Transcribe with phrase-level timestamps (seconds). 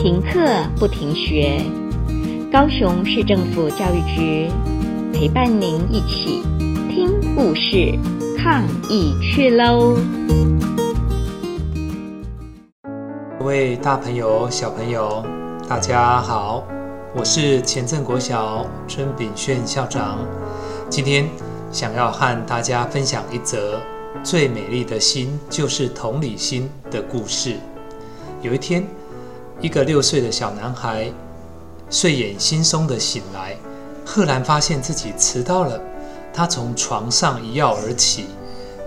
[0.00, 0.38] 停课
[0.78, 1.60] 不停学，
[2.52, 4.48] 高雄市政府教育局
[5.12, 6.40] 陪伴您一起
[6.88, 7.98] 听故事、
[8.38, 9.96] 抗疫去喽！
[13.40, 15.24] 各位大朋友、小朋友，
[15.68, 16.62] 大家好，
[17.16, 20.20] 我是前镇国小曾炳炫校长。
[20.88, 21.28] 今天
[21.72, 23.80] 想要和大家分享一则
[24.22, 27.56] 最美丽的心就是同理心的故事。
[28.40, 28.86] 有一天，
[29.60, 31.10] 一个六岁的小男孩
[31.90, 33.56] 睡眼惺忪地醒来，
[34.06, 35.80] 赫然发现自己迟到了。
[36.32, 38.26] 他从床上一跃而起，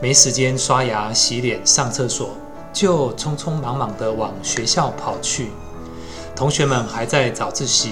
[0.01, 2.29] 没时间刷牙、洗脸、上厕所，
[2.71, 5.49] 就匆匆忙忙地往学校跑去。
[6.33, 7.91] 同学们还在早自习，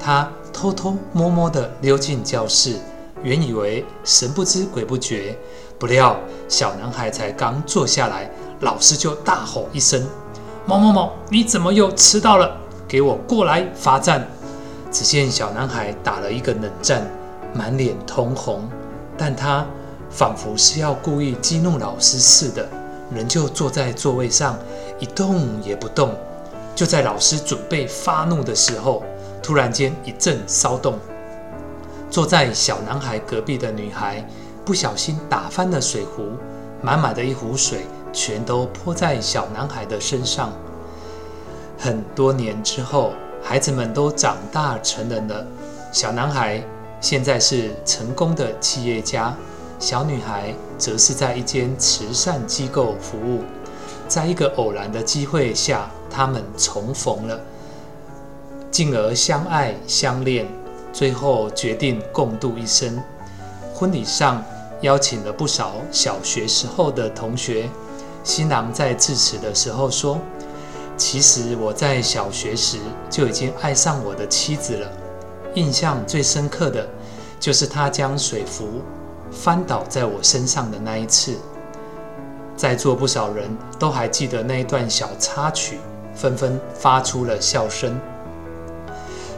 [0.00, 2.78] 他偷偷摸摸地溜进教室，
[3.22, 5.36] 原以为神不知鬼不觉，
[5.78, 6.16] 不料
[6.48, 10.02] 小男孩才刚坐下来，老师就大吼一声。
[10.66, 12.56] 某某某，你怎么又迟到了？
[12.88, 14.26] 给我过来罚站！
[14.90, 17.06] 只见小男孩打了一个冷战，
[17.52, 18.66] 满脸通红，
[19.18, 19.66] 但他
[20.08, 22.66] 仿佛是要故意激怒老师似的，
[23.14, 24.56] 仍旧坐在座位上
[24.98, 26.14] 一动也不动。
[26.74, 29.02] 就在老师准备发怒的时候，
[29.42, 30.94] 突然间一阵骚动，
[32.08, 34.26] 坐在小男孩隔壁的女孩
[34.64, 36.22] 不小心打翻了水壶，
[36.80, 37.84] 满满的一壶水。
[38.14, 40.50] 全都泼在小男孩的身上。
[41.76, 43.12] 很多年之后，
[43.42, 45.44] 孩子们都长大成人了。
[45.92, 46.62] 小男孩
[47.00, 49.36] 现在是成功的企业家，
[49.78, 53.42] 小女孩则是在一间慈善机构服务。
[54.06, 57.40] 在一个偶然的机会下，他们重逢了，
[58.70, 60.46] 进而相爱相恋，
[60.92, 63.02] 最后决定共度一生。
[63.74, 64.42] 婚礼上
[64.82, 67.68] 邀请了不少小学时候的同学。
[68.24, 70.18] 新郎在致辞的时候说
[70.96, 72.78] ：“其实我在小学时
[73.10, 74.90] 就已经爱上我的妻子了。
[75.54, 76.88] 印象最深刻的，
[77.38, 78.80] 就是他将水壶
[79.30, 81.36] 翻倒在我身上的那一次。
[82.56, 85.78] 在座不少人都还记得那一段小插曲，
[86.14, 88.00] 纷纷发出了笑声。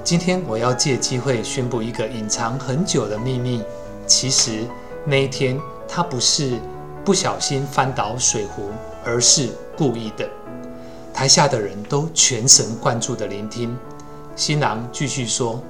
[0.04, 3.64] 今天我要借机会宣布一个隐藏很久的秘密：
[4.06, 4.64] 其实
[5.04, 6.60] 那一天他不是。”
[7.06, 8.68] 不小心翻倒水壶，
[9.04, 10.28] 而是故意的。
[11.14, 13.78] 台下的人都全神贯注地聆听。
[14.34, 15.62] 新郎继续说：“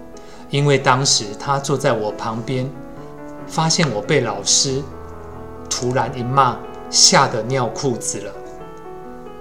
[0.49, 2.67] 因为当时他坐在我旁边，
[3.47, 4.83] 发现我被老师
[5.69, 6.57] 突然一骂，
[6.89, 8.33] 吓得尿裤子了。”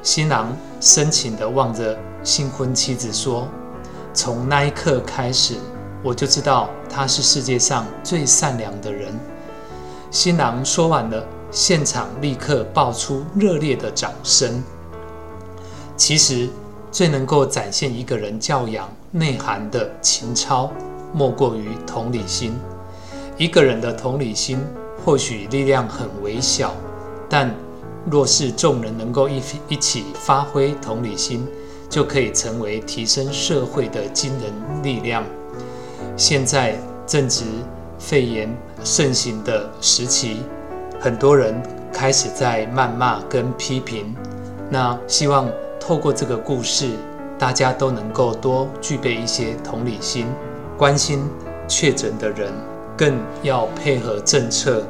[0.04, 3.48] 新郎深情地望着新婚妻子说
[4.14, 5.56] ：“从那一刻开始，
[6.04, 9.18] 我就知道他是世界上最善良的人。”
[10.12, 11.26] 新郎说完了。
[11.56, 14.62] 现场立刻爆出热烈的掌声。
[15.96, 16.50] 其实，
[16.92, 20.70] 最能够展现一个人教养内涵的情操，
[21.14, 22.54] 莫过于同理心。
[23.38, 24.60] 一个人的同理心
[25.06, 26.76] 或许力量很微小，
[27.30, 27.50] 但
[28.12, 31.48] 若是众人能够一一起发挥同理心，
[31.90, 35.24] 就可以成为提升社会的惊人力量。
[36.18, 36.78] 现在
[37.08, 37.46] 正值
[37.98, 40.42] 肺炎盛行的时期。
[41.06, 41.54] 很多人
[41.94, 44.16] 开始在谩骂跟批评，
[44.72, 45.48] 那希望
[45.80, 46.94] 透过这个故事，
[47.38, 50.26] 大家都能够多具备一些同理心，
[50.76, 51.24] 关心
[51.68, 52.52] 确诊的人，
[52.98, 54.84] 更要配合政策，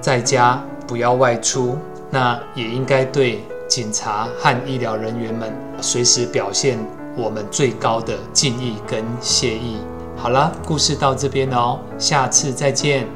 [0.00, 1.76] 在家不要外出。
[2.10, 6.78] 那也应该对警察和医疗人员们随时表现
[7.16, 9.78] 我们最高的敬意跟谢意。
[10.16, 13.15] 好了，故事到这边哦，下次再见。